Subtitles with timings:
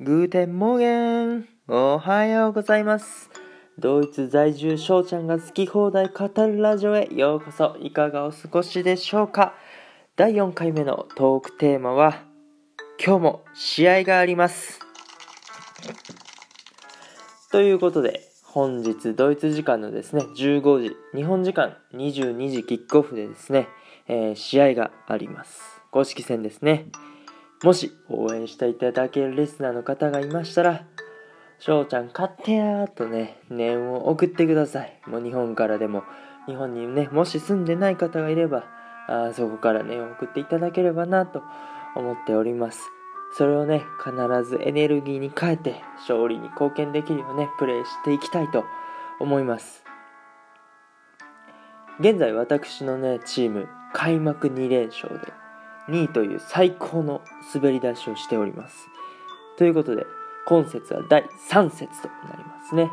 [0.00, 3.30] Guten Morgen おはようございます。
[3.78, 7.76] ドイツ在住翔ちゃんが好き放題語るラジオへようこそ。
[7.80, 9.54] いかがお過ごしでしょうか。
[10.16, 12.24] 第4回目のトークテーマは
[12.98, 14.80] 今日も試合があります。
[17.52, 23.68] ということで本日ドイツ時間のですね15時日本時間22時キックオフでですね、
[24.08, 25.60] えー、試合があります。
[25.92, 26.86] 公式戦ですね。
[27.64, 30.84] もし応援していただけるリスナーの方がいましたら、
[31.58, 35.00] 翔ちゃん勝ってやーとね、念を送ってください。
[35.06, 36.02] もう日本からでも、
[36.46, 38.66] 日本にね、もし住んでない方がいれば、
[39.08, 41.42] あそこから念を送っていただければなと
[41.96, 42.82] 思っております。
[43.38, 44.12] それをね、必
[44.44, 48.66] ずエネルギーに変えて、勝利に貢献できるようね、プレーしていきたいと
[49.20, 49.84] 思います。
[51.98, 55.43] 現在私のね、チーム、開幕2連勝で、
[55.88, 57.22] 2位という最高の
[57.54, 58.88] 滑り出しをしております。
[59.56, 60.06] ということで、
[60.46, 62.90] 今節は第3節となりますね。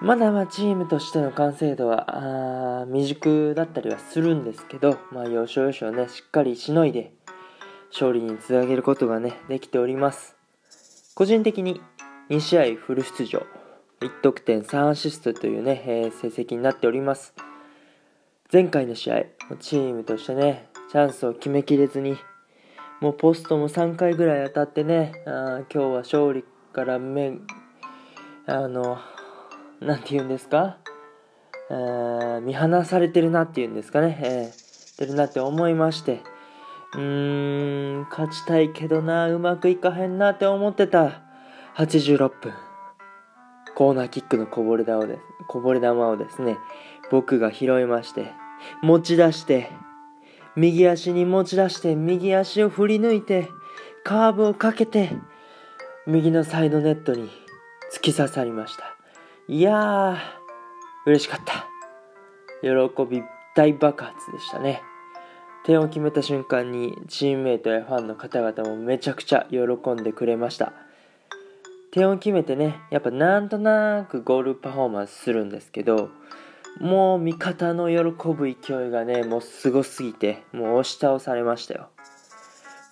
[0.00, 7.12] まだまあチームとしての完成度は未熟だったりはするんですけど、まあ要所要所ね、しっかりしのいで
[7.90, 10.36] 勝利につなげることがね、できております。
[11.14, 11.82] 個人的に
[12.30, 13.44] 2試合フル出場、
[14.00, 17.34] 1得点3アシストというね、えー、成績になっております。
[18.50, 19.24] 前回の試合、
[19.58, 22.16] チームとしてね、チャンスを決めきれずに、
[23.00, 27.34] もうポストも3回ぐらい当たってね、あ今日は勝利から目、
[28.46, 28.98] あの、
[29.80, 30.78] なんて言うんですか、
[31.70, 36.22] えー見放されてるなっていうんですかね、えー、てるなって思いまして、
[36.94, 41.22] うーん、勝ちたいけどな、うまくいかへんなって思ってた。
[41.76, 42.52] 86分。
[43.76, 46.58] コーナーキックのこぼれ球をです、こぼれ球をですね、
[47.12, 48.32] 僕が拾いまして、
[48.82, 49.70] 持ち出して、
[50.56, 53.48] 右足に持ち出して右足を振り抜いて
[54.04, 55.10] カーブをかけて
[56.06, 57.30] 右のサイドネットに
[57.94, 58.96] 突き刺さりました。
[59.48, 60.16] いやー
[61.06, 61.66] 嬉しかった。
[62.62, 62.70] 喜
[63.04, 63.22] び
[63.54, 64.82] 大爆発でしたね。
[65.64, 70.72] 点を決めた瞬間にチームメイトやファンの方々もめちゃくちゃ喜んでくれました。
[71.90, 76.10] 点を決めてねやっぱなんとなくゴールパフォーマンスするんですけど
[76.78, 81.88] もう味方の喜ぶ勢いがね、もうすごすぎて、もう押し倒されましたよ。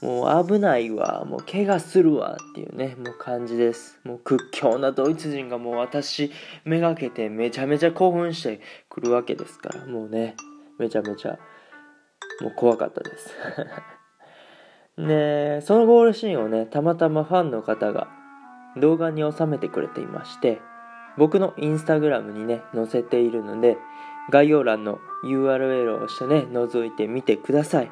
[0.00, 3.98] もう危ないわ、もう怪我するわっていうね、もう感じです。
[4.04, 6.30] もう屈強なドイツ人がもう私
[6.64, 10.36] めがけてめちゃめちゃ興奮してくるわけですから、もうね、
[10.78, 11.38] めちゃめちゃ、
[12.40, 13.34] もう怖かったです。
[14.98, 18.08] ねそのゴールシーンをね、たまたまファンの方が
[18.76, 20.60] 動画に収めてくれていまして、
[21.18, 23.76] 僕のインスタグラムにね、載せているので、
[24.30, 27.90] 概要欄の URL を押してね、覗いてみてください。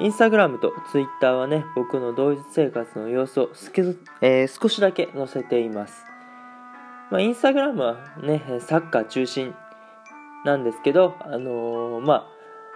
[0.00, 3.50] インスタグラムとツイッターはね、僕の同一生活の様子を
[4.20, 6.04] えー、少しだけ載せています。
[7.10, 9.54] まあ、インスタグラムはね、サッカー中心
[10.44, 12.28] なんですけど、あのー、ま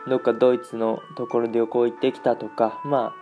[0.07, 3.15] あ、どっかドイツのところで旅行行ってきたとか、ま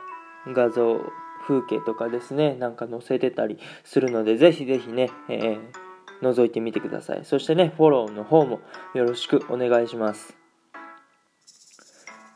[0.47, 1.00] あ、画像、
[1.47, 5.81] 風景とかですね、なんか載せてたりするので、ぜひぜひね、えー
[6.22, 7.25] 覗いてみてください。
[7.25, 8.60] そしてね、フォローの方も
[8.94, 10.37] よろしくお願いします。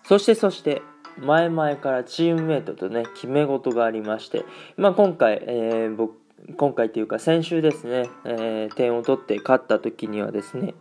[0.05, 0.83] そしてそして、
[1.19, 4.45] 前々からチームメイトとね、決め事がありまして、
[4.77, 6.15] まあ今回、えー、僕、
[6.57, 10.75] 今回というか先週ですね、えー、点を取って勝った時にはですね、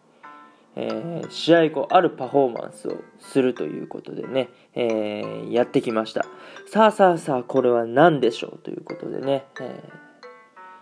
[0.75, 6.25] えー、試合後あるパフォーマンスをするということでね、えー、やってきました
[6.67, 10.04] さあさあさあこれは何でしょうということでね、えー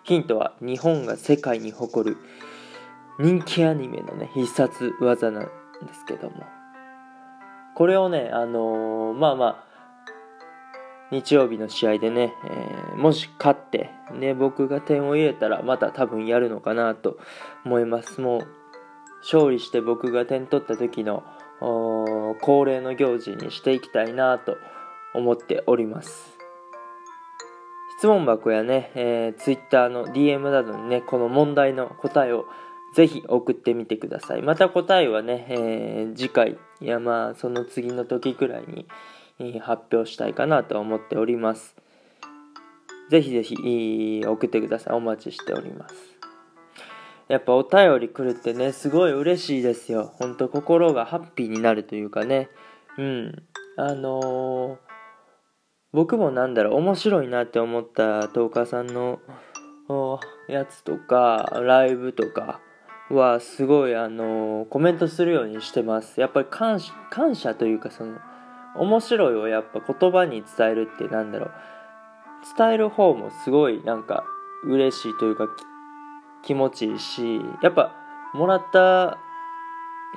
[0.03, 2.17] ヒントは日本が世界に誇る
[3.19, 5.49] 人気アニメのね、必殺技なんで
[5.93, 6.43] すけども。
[7.75, 9.73] これをね、あのー、まあまあ、
[11.11, 17.17] 日曜日の試合でね、えー、もし勝って、ね、僕が点を入れたらまた多分やるのかなと
[17.65, 18.19] 思います。
[18.19, 18.47] もう、
[19.21, 21.23] 勝利して僕が点取った時の
[22.41, 24.57] 恒例の行事にしていきたいなと
[25.13, 26.32] 思っております。
[28.03, 32.43] 質問箱やね、えー、Twitter の DM などにね、この問題の答えを
[32.93, 34.41] ぜひ送ってみてください。
[34.41, 38.65] また答えはね、えー、次回、いやまあその次の時くらい
[39.39, 41.77] に、発表したいかなと思っております。
[43.09, 44.95] ぜひぜひ送ってください。
[44.97, 45.95] お待ちしております。
[47.29, 50.11] やっぱお便り来るってね、すごい嬉しいですよ。
[50.19, 52.49] ほんと心がハッピーになるというかね。
[52.97, 53.43] うん。
[53.77, 54.92] あのー
[55.93, 59.19] 僕もなんだろう、面白いなって思ったトーカーさんの
[60.49, 62.59] やつとか、ライブとか
[63.09, 66.19] はすごいあのコメントするようにしてます。
[66.19, 66.79] やっぱり感
[67.11, 68.17] 感謝というかその、
[68.75, 71.51] 面白いをやっぱ言葉に伝えるってなんだろう、
[72.57, 74.25] 伝える方もすごいなんか
[74.65, 75.47] 嬉しいというか
[76.43, 77.93] 気持ちいいしやっぱ
[78.33, 79.17] もらった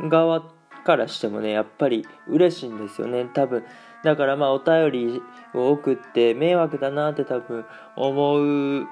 [0.08, 0.42] 側
[0.84, 3.64] からしてもねやっぱり嬉しいんですよね多分
[4.06, 5.22] だからまあお便り
[5.52, 7.64] を送って迷惑だなって多分
[7.96, 8.86] 思う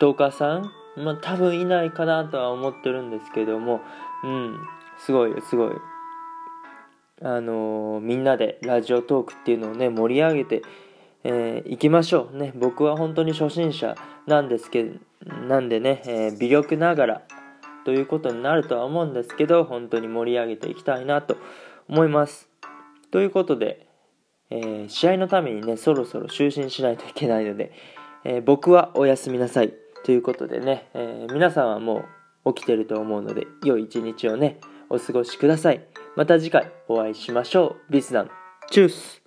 [0.00, 3.80] トーカーさんまあ多分いないかなとは思ってるんですけども
[4.24, 4.58] うん
[4.98, 5.70] すごいすごい。
[7.22, 10.62] あのー、みんなでラジオトークっていうのをね盛り上げて
[11.28, 12.52] えー、行きましょうね。
[12.54, 13.96] 僕は本当に初心者
[14.26, 14.98] なんですけど
[15.48, 17.22] なんでね、えー、微力ながら
[17.84, 21.36] ということになるとは思うんですけど本当に盛り上げていきたいなと
[21.88, 22.48] 思います。
[23.10, 23.85] ということで、
[24.50, 27.72] えー、試合のためにねそろそろ就寝しないといけないので、
[28.24, 29.74] え僕はおやすみなさい。
[30.04, 32.04] ということでね、え皆さんはも
[32.44, 35.86] う起きてると思うので良い一日をねお過ごしください。
[36.16, 37.92] また次回お会いしましょう。
[37.92, 38.30] ビスダン。
[38.70, 39.25] チュース。